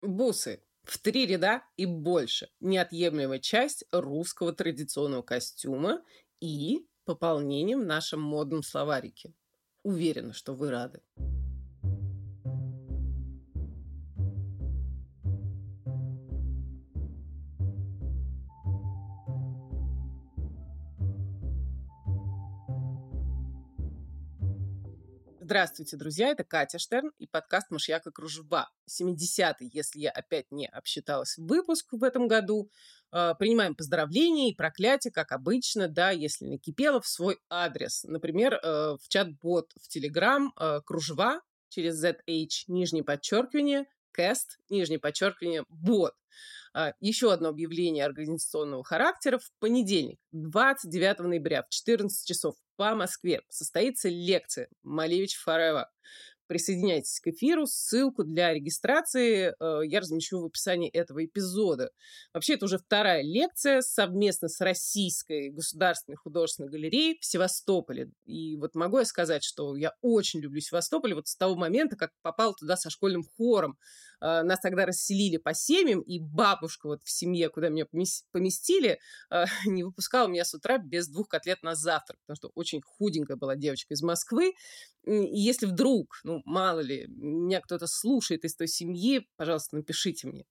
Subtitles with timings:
[0.00, 2.48] Бусы в три ряда и больше.
[2.60, 6.02] Неотъемлемая часть русского традиционного костюма
[6.40, 9.34] и пополнением в нашем модном словарике.
[9.82, 11.02] Уверена, что вы рады.
[25.48, 28.68] Здравствуйте, друзья, это Катя Штерн и подкаст «Мышьяка кружева».
[28.86, 32.70] 70-й, если я опять не обсчиталась, выпуск в этом году.
[33.12, 38.04] Э, принимаем поздравления и проклятия, как обычно, да, если накипело, в свой адрес.
[38.04, 41.40] Например, э, в чат-бот в Telegram э, кружева
[41.70, 46.12] через ZH, нижнее подчеркивание, cast, нижнее подчеркивание, бот.
[46.78, 49.38] А, еще одно объявление организационного характера.
[49.38, 55.86] В понедельник, 29 ноября в 14 часов по Москве состоится лекция «Малевич Forever».
[56.46, 57.66] Присоединяйтесь к эфиру.
[57.66, 61.90] Ссылку для регистрации э, я размещу в описании этого эпизода.
[62.32, 68.12] Вообще, это уже вторая лекция совместно с Российской государственной художественной галереей в Севастополе.
[68.24, 72.12] И вот могу я сказать, что я очень люблю Севастополь вот с того момента, как
[72.22, 73.76] попал туда со школьным хором.
[74.20, 77.86] Э, нас тогда расселили по семьям, и бабушка вот в семье, куда меня
[78.32, 82.80] поместили, э, не выпускала меня с утра без двух котлет на завтрак, потому что очень
[82.82, 84.54] худенькая была девочка из Москвы.
[85.04, 90.44] И если вдруг, ну, мало ли, меня кто-то слушает из той семьи, пожалуйста, напишите мне.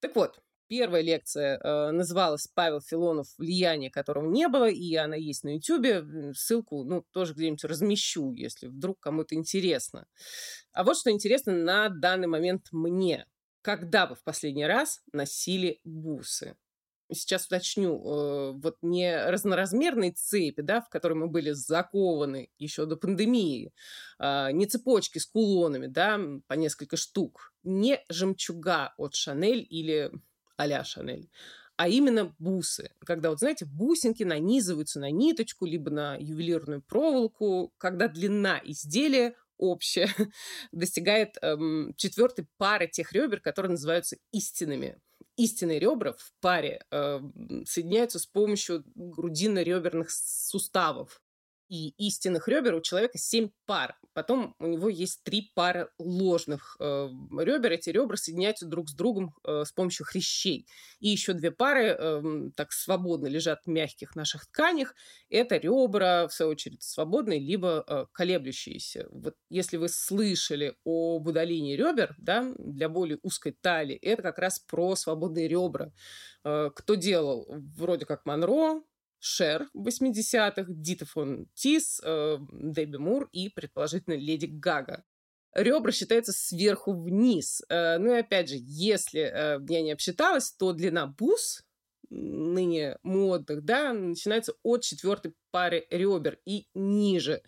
[0.00, 3.26] Так вот, Первая лекция э, называлась «Павел Филонов.
[3.38, 6.36] Влияние которого не было», и она есть на YouTube.
[6.36, 10.06] Ссылку, ну, тоже где-нибудь размещу, если вдруг кому-то интересно.
[10.72, 13.26] А вот что интересно на данный момент мне.
[13.62, 16.56] Когда вы в последний раз носили бусы?
[17.12, 22.96] сейчас уточню, э, вот не разноразмерные цепи, да, в которые мы были закованы еще до
[22.96, 23.72] пандемии,
[24.20, 30.12] э, не цепочки с кулонами, да, по несколько штук, не жемчуга от Шанель или
[30.60, 31.30] а-ля Шанель,
[31.76, 32.90] а именно бусы.
[33.06, 40.08] Когда, вот знаете, бусинки нанизываются на ниточку, либо на ювелирную проволоку, когда длина изделия общая
[40.72, 44.98] достигает эм, четвертой пары тех ребер, которые называются истинными.
[45.36, 47.20] Истинные ребра в паре э,
[47.64, 51.22] соединяются с помощью грудинно-реберных суставов
[51.70, 53.96] и истинных ребер у человека 7 пар.
[54.12, 57.08] Потом у него есть три пары ложных э,
[57.38, 57.70] ребер.
[57.70, 60.66] Эти ребра соединяются друг с другом э, с помощью хрящей.
[60.98, 62.22] И еще две пары э,
[62.56, 64.96] так свободно лежат в мягких наших тканях.
[65.28, 69.06] Это ребра, в свою очередь, свободные, либо э, колеблющиеся.
[69.12, 74.58] Вот если вы слышали об удалении ребер да, для более узкой талии, это как раз
[74.58, 75.92] про свободные ребра.
[76.42, 77.46] Э, кто делал?
[77.76, 78.82] Вроде как Монро,
[79.20, 85.04] Шер в 80-х, Дита фон Тис, э, Дебби Мур и, предположительно, Леди Гага.
[85.52, 87.62] Ребра считаются сверху вниз.
[87.68, 91.64] Э, ну и опять же, если э, я не обсчиталась, то длина бус
[92.08, 97.42] ныне модных, да, начинается от четвертой пары ребер и ниже.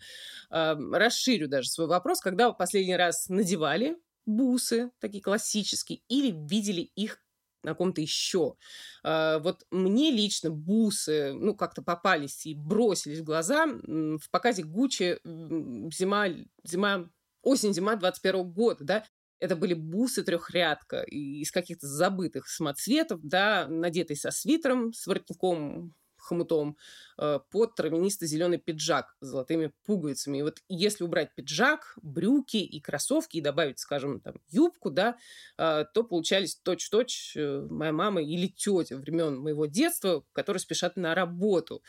[0.49, 2.19] Э, расширю даже свой вопрос.
[2.19, 7.22] Когда вы последний раз надевали бусы, такие классические, или видели их
[7.63, 8.55] на ком-то еще.
[9.03, 15.19] А, вот мне лично бусы, ну, как-то попались и бросились в глаза в показе Гуччи
[15.23, 16.27] зима,
[16.63, 17.09] зима,
[17.41, 19.05] осень-зима 21 года, да,
[19.39, 25.93] это были бусы трехрядка из каких-то забытых самоцветов, да, надетые со свитером, с воротником
[26.23, 26.77] хомутом
[27.17, 30.39] э, под травянисто-зеленый пиджак с золотыми пуговицами.
[30.39, 35.17] И вот если убрать пиджак, брюки и кроссовки и добавить, скажем, там, юбку, да,
[35.57, 41.15] э, то получались точь-точь э, моя мама или тетя времен моего детства, которые спешат на
[41.15, 41.83] работу.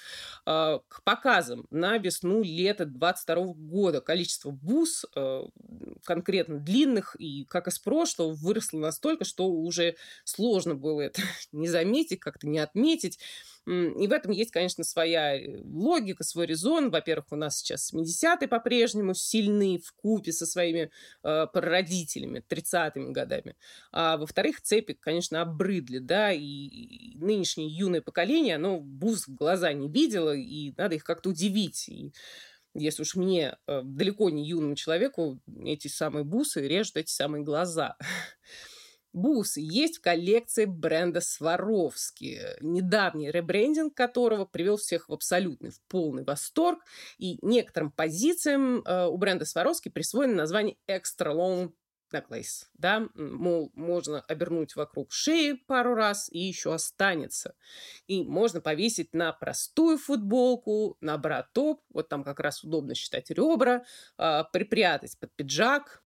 [0.45, 5.05] К показам на весну-лето 22 года количество бус,
[6.05, 11.23] конкретно длинных и как из прошлого, выросло настолько, что уже сложно было это
[11.53, 13.19] не заметить, как-то не отметить.
[13.67, 16.91] И в этом есть, конечно, своя э, логика, свой резон.
[16.91, 20.91] Во-первых, у нас сейчас 70-е по-прежнему сильны в купе со своими
[21.23, 23.57] э, прародителями, 30-ми годами.
[23.91, 29.89] А во-вторых, цепи, конечно, обрыдли, да, и, нынешнее юное поколение, оно буз в глаза не
[29.89, 31.89] видело, и надо их как-то удивить.
[31.89, 32.13] И
[32.75, 37.97] если уж мне, э, далеко не юному человеку, эти самые бусы режут эти самые глаза.
[39.13, 46.25] Бусы есть в коллекции бренда Сваровски, недавний ребрендинг которого привел всех в абсолютный, в полный
[46.25, 46.81] восторг.
[47.17, 51.73] И некоторым позициям э, у бренда Сваровски присвоено название Extra Long
[52.15, 57.55] necklace, да, мол, можно обернуть вокруг шеи пару раз и еще останется.
[58.07, 63.85] И можно повесить на простую футболку, на бра-топ, вот там как раз удобно считать ребра,
[64.19, 66.03] э, припрятать под пиджак,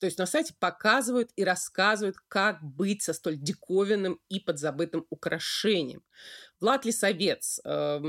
[0.00, 6.02] То есть на сайте показывают и рассказывают, как быть со столь диковинным и подзабытым украшением.
[6.60, 8.00] Влад Лисовец э,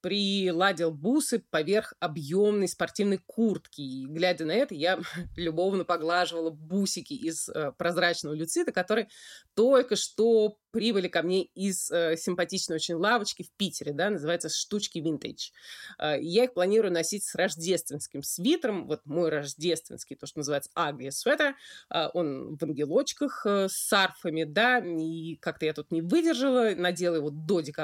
[0.00, 3.80] приладил бусы поверх объемной спортивной куртки.
[3.80, 5.00] И, глядя на это, я
[5.36, 9.08] любовно поглаживала бусики из э, прозрачного люцита, которые
[9.54, 14.98] только что прибыли ко мне из э, симпатичной очень лавочки в Питере, да, называется «Штучки
[14.98, 15.52] винтаж».
[15.98, 21.10] Э, я их планирую носить с рождественским свитером, вот мой рождественский, то, что называется агли
[21.10, 21.54] свитер,
[21.92, 27.16] э, он в ангелочках э, с сарфами, да, и как-то я тут не выдержала, надела
[27.16, 27.77] его до декабря,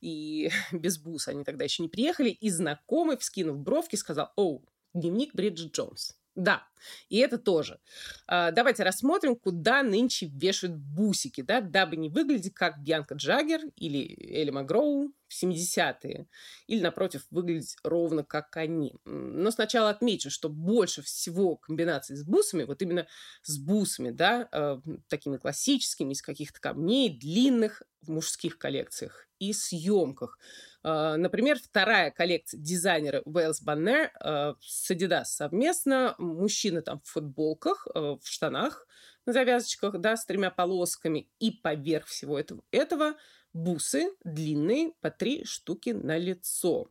[0.00, 5.34] и без бус они тогда еще не приехали, и знакомый, вскинув бровки, сказал, «Оу, дневник
[5.34, 6.17] Бриджит Джонс».
[6.38, 6.62] Да,
[7.08, 7.80] и это тоже.
[8.28, 14.16] А, давайте рассмотрим, куда нынче вешают бусики, да, дабы не выглядеть как Бьянка Джаггер или
[14.40, 16.28] Элли Магроу в 70-е,
[16.68, 18.94] или, напротив, выглядеть ровно как они.
[19.04, 23.08] Но сначала отмечу, что больше всего комбинаций с бусами, вот именно
[23.42, 30.38] с бусами, да, э, такими классическими, из каких-то камней, длинных, в мужских коллекциях и съемках.
[30.82, 36.14] А, например, вторая коллекция дизайнера Уэллс Баннер а, с Adidas совместно.
[36.18, 38.86] Мужчины там в футболках, а, в штанах
[39.26, 41.28] на завязочках, да, с тремя полосками.
[41.38, 43.14] И поверх всего этого, этого
[43.52, 46.90] бусы длинные по три штуки на лицо.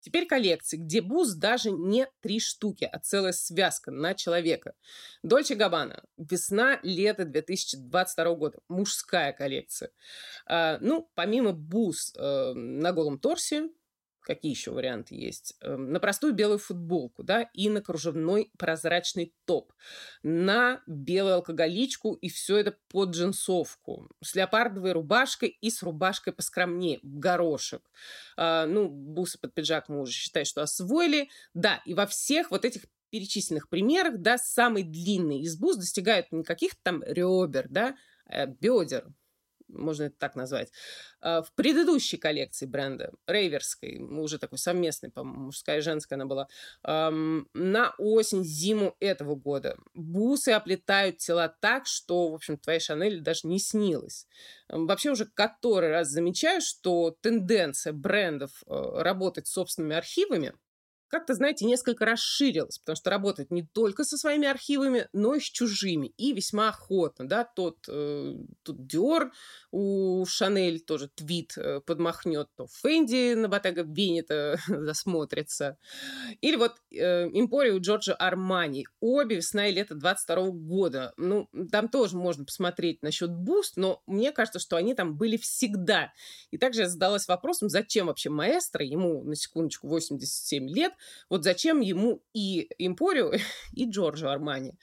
[0.00, 4.74] Теперь коллекции, где бус даже не три штуки, а целая связка на человека.
[5.22, 6.02] Дольче Габбана.
[6.16, 8.58] Весна-лето 2022 года.
[8.68, 9.90] Мужская коллекция.
[10.46, 13.68] А, ну, помимо бус э, на голом торсе,
[14.30, 15.56] Какие еще варианты есть?
[15.60, 19.72] Эм, на простую белую футболку, да, и на кружевной прозрачный топ,
[20.22, 27.00] на белую алкоголичку и все это под джинсовку, с леопардовой рубашкой и с рубашкой поскромнее,
[27.02, 27.90] в горошек.
[28.36, 31.28] А, ну, бусы под пиджак мы уже считаем, что освоили.
[31.52, 36.44] Да, и во всех вот этих перечисленных примерах, да, самый длинный из бус достигает не
[36.44, 39.08] каких-то там ребер, да, а бедер,
[39.72, 40.70] можно это так назвать,
[41.20, 46.48] а, в предыдущей коллекции бренда, рейверской, уже такой совместной, по-моему, мужская и женская она была,
[46.82, 49.76] на осень-зиму этого года.
[49.94, 54.26] Бусы оплетают тела так, что, в общем, твоей Шанель даже не снилось.
[54.68, 60.54] Вообще уже который раз замечаю, что тенденция брендов э, работать с собственными архивами
[61.10, 65.44] как-то, знаете, несколько расширилась, потому что работает не только со своими архивами, но и с
[65.44, 69.30] чужими, и весьма охотно, да, тот, э, тут Dior
[69.72, 75.78] у Шанель тоже твид э, подмахнет, то Fendi на Bottega Veneta засмотрится,
[76.40, 77.28] или вот э,
[77.80, 83.76] Джорджо Армани, обе весна и лето 22 года, ну, там тоже можно посмотреть насчет бус,
[83.76, 86.12] но мне кажется, что они там были всегда,
[86.52, 90.92] и также я задалась вопросом, зачем вообще маэстро, ему, на секундочку, 87 лет,
[91.28, 93.32] вот зачем ему и Импорио,
[93.72, 94.78] и Джорджо Армани?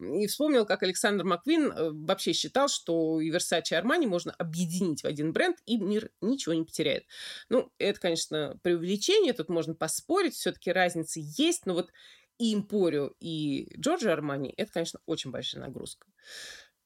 [0.00, 5.02] И вспомнил, как Александр Маквин э, вообще считал, что и Versace и Армани можно объединить
[5.02, 7.04] в один бренд, и мир ничего не потеряет.
[7.48, 11.90] Ну, это, конечно, преувеличение, тут можно поспорить, все-таки разница есть, но вот
[12.38, 16.08] и Импорио, и Джорджо Армани– это, конечно, очень большая нагрузка.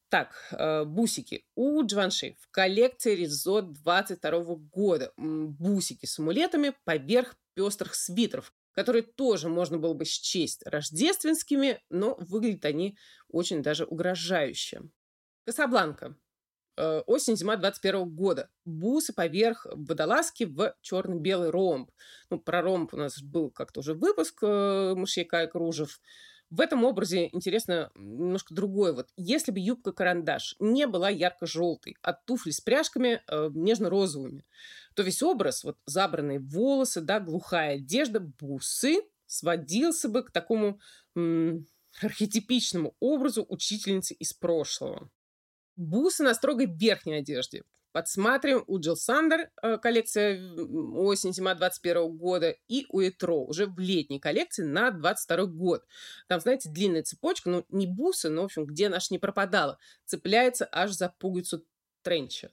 [0.08, 1.44] Так, э, бусики.
[1.56, 5.12] У Джванши в коллекции Резот 22 года.
[5.16, 12.66] Бусики с амулетами поверх пестрых свитеров, которые тоже можно было бы счесть рождественскими, но выглядят
[12.66, 14.82] они очень даже угрожающе.
[15.46, 16.14] Касабланка.
[16.76, 18.50] Э, осень-зима 21 года.
[18.66, 21.90] Бусы поверх водолазки в черно-белый ромб.
[22.28, 25.98] Ну, про ромб у нас был как-то уже выпуск э, «Мышьяка и кружев».
[26.50, 28.92] В этом образе интересно немножко другое.
[28.92, 34.44] Вот если бы юбка-карандаш не была ярко-желтой, а туфли с пряжками э, нежно-розовыми,
[34.96, 40.80] то весь образ, вот забранные волосы, да, глухая одежда, бусы, сводился бы к такому
[41.14, 41.66] м-
[42.00, 45.10] архетипичному образу учительницы из прошлого.
[45.76, 47.64] Бусы на строгой верхней одежде.
[47.92, 54.20] Подсматриваем у Джилл Сандер э, коллекция осень-зима 21 года и у Этро уже в летней
[54.20, 55.84] коллекции на 22 год.
[56.26, 60.68] Там, знаете, длинная цепочка, ну, не бусы, но, в общем, где наш не пропадала, цепляется
[60.72, 61.64] аж за пуговицу
[62.02, 62.50] тренча.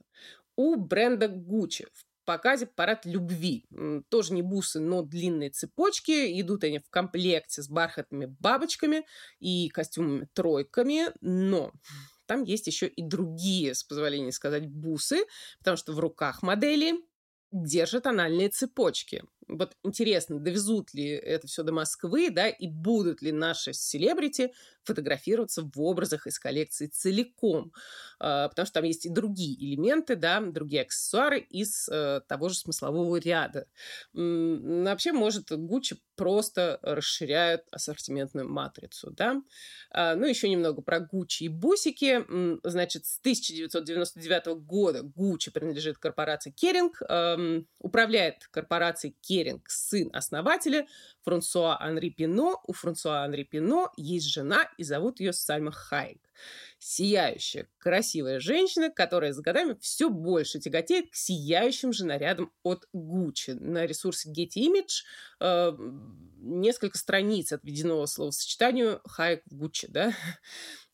[0.55, 3.65] У бренда Gucci в показе парад любви.
[4.09, 6.39] Тоже не бусы, но длинные цепочки.
[6.41, 9.05] Идут они в комплекте с бархатными бабочками
[9.39, 11.07] и костюмами тройками.
[11.21, 11.71] Но
[12.25, 15.25] там есть еще и другие, с позволения сказать, бусы,
[15.59, 16.93] потому что в руках модели
[17.51, 19.23] держат анальные цепочки.
[19.47, 25.63] Вот интересно, довезут ли это все до Москвы, да, и будут ли наши селебрити фотографироваться
[25.63, 27.73] в образах из коллекции целиком,
[28.19, 32.55] а, потому что там есть и другие элементы, да, другие аксессуары из э, того же
[32.55, 33.67] смыслового ряда.
[34.13, 39.41] Вообще, может, Гуччи просто расширяют ассортиментную матрицу, да.
[39.91, 42.25] А, ну, еще немного про Гуччи и бусики.
[42.63, 47.01] Значит, с 1999 года Гуччи принадлежит корпорации Керинг,
[47.79, 49.32] управляет корпорацией Керинг
[49.67, 50.87] сын основателя
[51.23, 52.61] Франсуа Анри Пино.
[52.67, 56.19] У Франсуа Анри Пино есть жена, и зовут ее Сальма Хайк.
[56.79, 63.51] Сияющая, красивая женщина, которая с годами все больше тяготеет к сияющим же нарядам от Гуччи.
[63.51, 65.03] На ресурсе Getty Image
[65.39, 65.71] э,
[66.39, 70.13] несколько страниц отведено словосочетанию Хайк в Гуччи, да?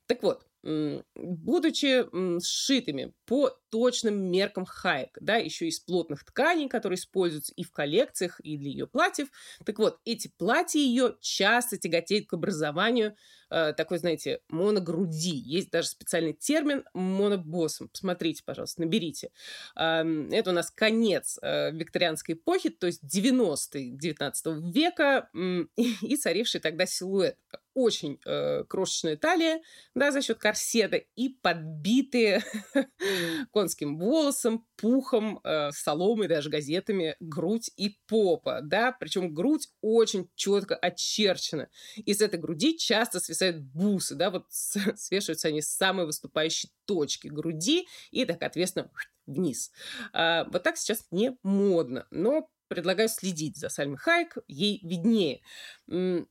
[0.05, 2.05] Так вот, будучи
[2.43, 8.39] сшитыми по точным меркам Хайек, да, еще из плотных тканей, которые используются и в коллекциях,
[8.41, 9.29] и для ее платьев.
[9.65, 13.15] Так вот, эти платья ее часто тяготеют к образованию
[13.49, 15.35] э, такой, знаете, моногруди.
[15.35, 17.89] Есть даже специальный термин монобоссом.
[17.89, 19.31] Посмотрите, пожалуйста, наберите.
[19.75, 25.65] Э, это у нас конец э, викторианской эпохи, то есть 90-е 19 века э,
[26.01, 27.37] и царивший тогда силуэт
[27.79, 29.61] очень э, крошечная талия,
[29.95, 32.43] да, за счет корсета и подбитые
[33.53, 40.75] конским волосом, пухом, э, соломой, даже газетами грудь и попа, да, причем грудь очень четко
[40.75, 41.69] очерчена.
[41.95, 47.27] И с этой груди часто свисают бусы, да, вот свешиваются они с самой выступающей точки
[47.27, 48.91] груди и так, ответственно,
[49.25, 49.71] вниз.
[50.11, 55.41] А, вот так сейчас не модно, но предлагаю следить за Сальмой Хайк, ей виднее.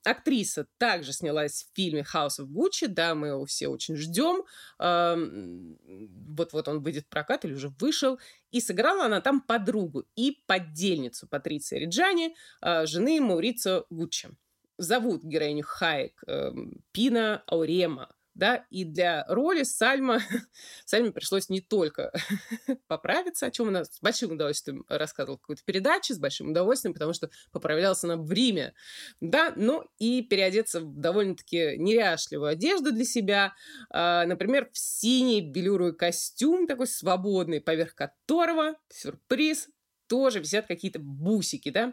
[0.05, 4.45] Актриса также снялась в фильме House of Gucci, да, мы его все очень ждем.
[4.79, 8.19] Вот-вот он выйдет в прокат или уже вышел.
[8.51, 14.31] И сыграла она там подругу и поддельницу Патриции Риджани, а, жены Маурица Гуччи.
[14.79, 20.21] Зовут героиню Хайк эм, Пина Аурема да, и для роли Сальма,
[20.87, 22.13] Сальме пришлось не только
[22.87, 27.31] поправиться, о чем она с большим удовольствием рассказывала какую-то передачу, с большим удовольствием, потому что
[27.51, 28.75] поправлялась она в Риме,
[29.21, 33.55] да, но и переодеться в довольно-таки неряшливую одежду для себя,
[33.91, 39.69] а, например, в синий белюровый костюм такой свободный, поверх которого, сюрприз,
[40.07, 41.93] тоже висят какие-то бусики, да,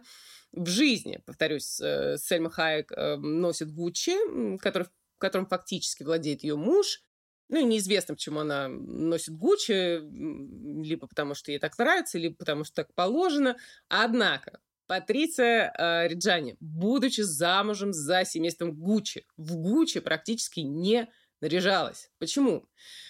[0.52, 7.02] в жизни, повторюсь, э, Сельма Хайек э, носит Гуччи, который которым фактически владеет ее муж.
[7.48, 10.00] Ну, неизвестно, почему она носит Гуччи,
[10.84, 13.56] либо потому что ей так нравится, либо потому что так положено.
[13.88, 21.10] Однако, Патриция э, Риджани, будучи замужем за семейством Гуччи, в Гуччи практически не
[21.46, 22.10] наряжалась.
[22.18, 22.68] Почему?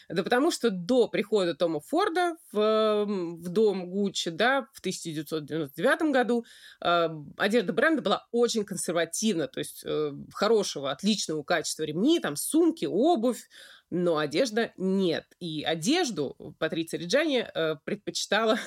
[0.09, 6.45] Да потому что до прихода Тома Форда в, в дом Гуччи, да, в 1999 году
[6.83, 12.85] э, одежда бренда была очень консервативна, то есть э, хорошего, отличного качества ремни, там сумки,
[12.85, 13.47] обувь,
[13.89, 15.25] но одежда нет.
[15.39, 18.59] И одежду Патриция Риджани э, предпочитала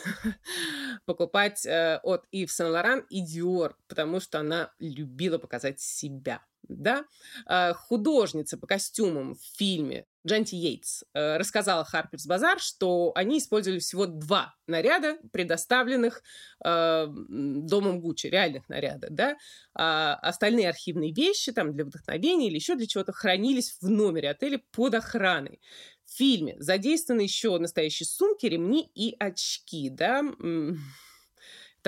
[1.05, 7.05] покупать э, от Ив Сен-Лоран и Диор, потому что она любила показать себя да,
[7.47, 13.79] а, художница по костюмам в фильме Джанти Йейтс э, рассказала Харперс Базар, что они использовали
[13.79, 16.23] всего два наряда, предоставленных
[16.65, 19.37] э, домом Гуччи, реальных наряда, да,
[19.75, 24.61] а остальные архивные вещи там для вдохновения или еще для чего-то хранились в номере отеля
[24.73, 25.61] под охраной.
[26.05, 30.23] В фильме задействованы еще настоящие сумки, ремни и очки, да,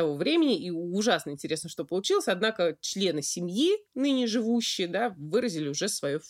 [0.01, 2.29] того времени, и ужасно интересно, что получилось.
[2.29, 6.21] Однако члены семьи, ныне живущие, да, выразили уже свое.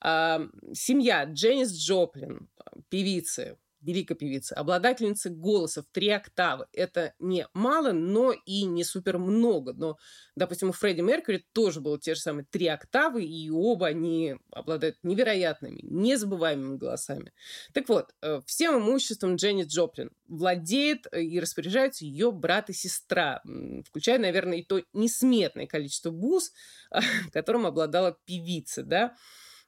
[0.00, 0.42] А,
[0.74, 2.48] семья Дженнис Джоплин,
[2.88, 3.56] певицы,
[3.88, 6.66] великой певицы, обладательницы голоса в три октавы.
[6.72, 9.72] Это не мало, но и не супер много.
[9.72, 9.96] Но,
[10.36, 14.96] допустим, у Фредди Меркьюри тоже было те же самые три октавы, и оба они обладают
[15.02, 17.32] невероятными, незабываемыми голосами.
[17.72, 23.42] Так вот, э, всем имуществом Дженни Джоплин владеет э, и распоряжаются ее брат и сестра,
[23.86, 26.52] включая, наверное, и то несметное количество бус,
[27.32, 29.16] которым обладала певица, да,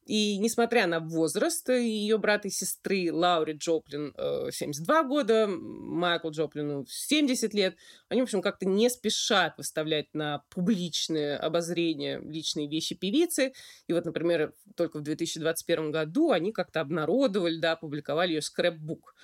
[0.07, 4.15] и несмотря на возраст ее брата и сестры, Лаури Джоплин
[4.51, 7.77] 72 э, года, Майкл Джоплину 70 лет,
[8.09, 13.53] они, в общем, как-то не спешат выставлять на публичное обозрение личные вещи певицы.
[13.87, 19.15] И вот, например, только в 2021 году они как-то обнародовали, да, публиковали ее скрэпбук,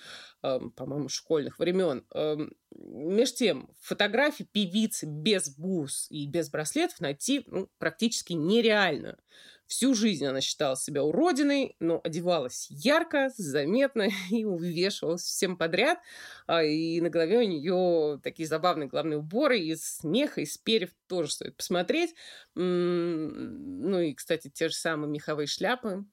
[0.42, 2.06] эм, по-моему, школьных времен.
[2.14, 9.18] Эм, меж тем, фотографии певицы без бус и без браслетов найти ну, практически нереально.
[9.66, 15.98] Всю жизнь она считала себя уродиной, но одевалась ярко, заметно и увешивалась всем подряд.
[16.46, 21.32] А, и на голове у нее такие забавные главные уборы из смеха, из перьев тоже
[21.32, 22.14] стоит посмотреть.
[22.54, 26.04] Ну и, кстати, те же самые меховые шляпы,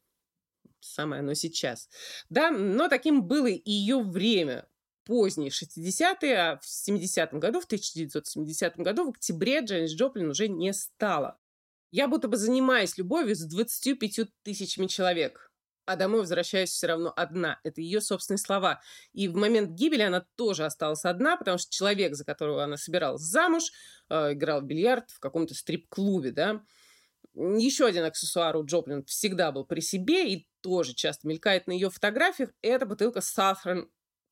[0.79, 1.89] самое оно сейчас.
[2.29, 4.67] Да, но таким было и ее время
[5.05, 10.74] поздние 60-е, а в 70-м году, в 1970 году, в октябре Дженнис Джоплин уже не
[10.74, 11.38] стала.
[11.94, 15.52] Я будто бы занимаюсь любовью с 25 тысячами человек,
[15.86, 17.60] а домой возвращаюсь все равно одна.
[17.64, 18.82] Это ее собственные слова.
[19.12, 23.22] И в момент гибели она тоже осталась одна, потому что человек, за которого она собиралась
[23.22, 23.66] замуж,
[24.10, 26.64] э, играл в бильярд в каком-то стрип-клубе, да.
[27.36, 31.92] Еще один аксессуар у Джоплин всегда был при себе и тоже часто мелькает на ее
[31.92, 32.50] фотографиях.
[32.64, 33.86] Это бутылка Southern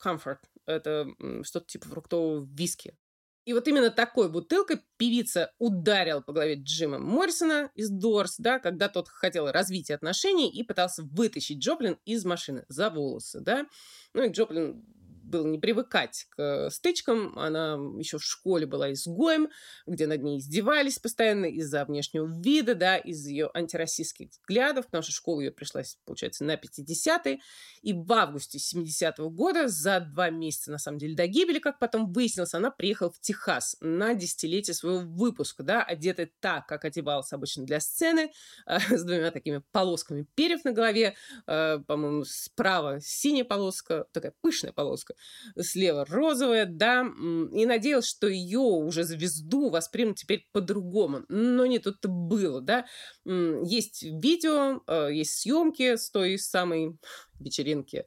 [0.04, 0.40] Comfort.
[0.66, 1.06] Это
[1.44, 2.98] что-то типа фруктового виски.
[3.46, 8.88] И вот именно такой бутылкой певица ударила по голове Джима Моррисона из Дорс, да, когда
[8.88, 13.66] тот хотел развития отношений и пытался вытащить Джоплин из машины за волосы, да.
[14.14, 14.86] Ну и Джоплин
[15.32, 17.38] было не привыкать к стычкам.
[17.40, 19.50] Она еще в школе была изгоем,
[19.88, 25.12] где над ней издевались постоянно из-за внешнего вида, да, из ее антироссийских взглядов, потому что
[25.12, 27.40] школа ее пришлась, получается, на 50-е.
[27.82, 32.12] И в августе 70-го года, за два месяца, на самом деле, до гибели, как потом
[32.12, 37.66] выяснилось, она приехала в Техас на десятилетие своего выпуска, да, одетая так, как одевалась обычно
[37.66, 38.32] для сцены,
[38.68, 41.16] с двумя такими полосками перьев на голове,
[41.48, 45.16] э, по-моему, справа синяя полоска, такая пышная полоска,
[45.60, 51.24] слева розовая, да, и надеялась, что ее уже звезду воспримут теперь по-другому.
[51.30, 52.86] Но не тут-то было, да.
[53.26, 56.98] Есть видео, э, есть съемки с той самой
[57.42, 58.06] вечеринки.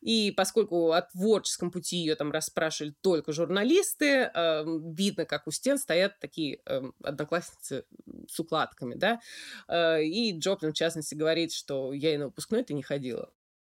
[0.00, 5.78] И поскольку о творческом пути ее там расспрашивали только журналисты, э, видно, как у стен
[5.78, 7.84] стоят такие э, одноклассницы
[8.28, 9.20] с укладками, да.
[9.68, 13.30] Э, и Джоплин, в частности, говорит, что я и на выпускной-то не ходила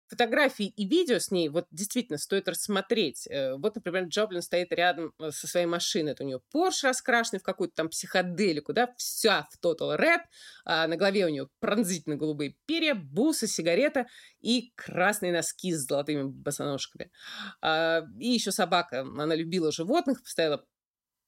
[0.08, 3.26] фотографии и видео с ней вот действительно стоит рассмотреть.
[3.28, 6.12] Э, вот, например, Джоблин стоит рядом э, со своей машиной.
[6.12, 10.20] Это у нее Porsche раскрашенный в какую-то там психоделику, да, вся в Total Red.
[10.64, 14.06] А на голове у нее пронзительно голубые перья, бусы, сигарета
[14.40, 17.10] и красные носки с золотыми босоножками.
[17.60, 19.00] А, и еще собака.
[19.00, 20.62] Она любила животных, постоянно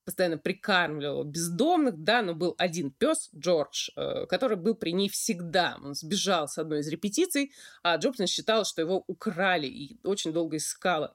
[0.09, 5.77] постоянно прикармливала бездомных, да, но был один пес, Джордж, э, который был при ней всегда.
[5.85, 10.57] Он сбежал с одной из репетиций, а Джоплин считал, что его украли и очень долго
[10.57, 11.15] искала.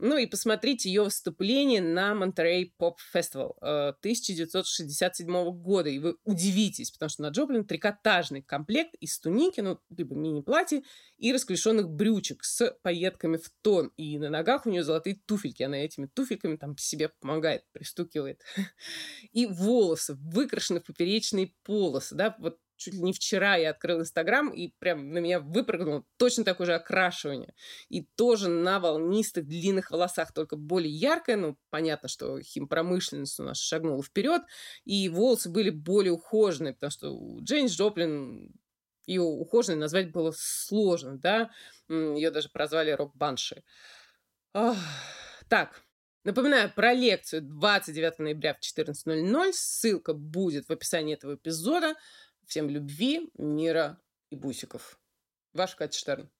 [0.00, 7.08] Ну и посмотрите ее выступление на Монтерей Поп Фестивал 1967 года, и вы удивитесь, потому
[7.10, 10.82] что на Джоплин трикотажный комплект из туники, ну, либо мини-платье,
[11.16, 15.78] и расклешенных брючек с пайетками в тон, и на ногах у нее золотые туфельки, она
[15.78, 18.42] этими туфельками там себе помогает, пристукивает.
[19.32, 24.48] И волосы выкрашены в поперечные полосы, да, вот чуть ли не вчера я открыл Инстаграм,
[24.50, 27.54] и прям на меня выпрыгнуло точно такое же окрашивание.
[27.90, 31.36] И тоже на волнистых длинных волосах, только более яркое.
[31.36, 34.42] Ну, понятно, что химпромышленность у нас шагнула вперед,
[34.84, 38.54] и волосы были более ухоженные, потому что у Джейнс Джоплин
[39.06, 41.50] ее ухоженной назвать было сложно, да.
[41.88, 43.64] Ее даже прозвали рок-банши.
[45.48, 45.82] Так,
[46.28, 49.52] Напоминаю про лекцию 29 ноября в 14.00.
[49.54, 51.94] Ссылка будет в описании этого эпизода.
[52.48, 54.98] Всем любви, мира и бусиков.
[55.52, 56.30] Ваш Катя Штерн.